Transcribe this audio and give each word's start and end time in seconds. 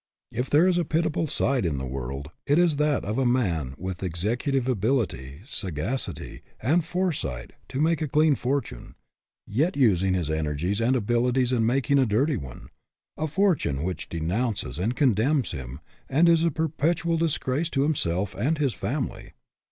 If 0.31 0.49
there 0.49 0.67
is 0.67 0.79
a 0.79 0.83
pitiable 0.83 1.27
sight 1.27 1.63
in 1.63 1.77
the 1.77 1.85
world, 1.85 2.31
it 2.47 2.57
is 2.57 2.77
that 2.77 3.05
of 3.05 3.19
a 3.19 3.23
man 3.23 3.75
with 3.77 3.99
the 3.99 4.07
executive 4.07 4.67
ability, 4.67 5.41
saga 5.45 5.95
city, 5.99 6.41
and 6.59 6.83
foresight, 6.83 7.53
to 7.69 7.79
make 7.79 8.01
a 8.01 8.07
clean 8.07 8.33
fortune, 8.33 8.95
yet 9.45 9.77
using 9.77 10.15
his 10.15 10.31
energies 10.31 10.81
and 10.81 10.95
abilities 10.95 11.53
in 11.53 11.67
making 11.67 11.99
a 11.99 12.07
dirty 12.07 12.35
one 12.35 12.69
a 13.15 13.27
fortune 13.27 13.83
which 13.83 14.09
denounces 14.09 14.79
and 14.79 14.95
condemns 14.95 15.51
him, 15.51 15.79
and 16.09 16.27
is 16.27 16.43
a 16.43 16.49
perpetual 16.49 17.17
disgrace 17.17 17.69
to 17.69 17.83
himself 17.83 18.33
and 18.33 18.57
his 18.57 18.73
family. 18.73 19.33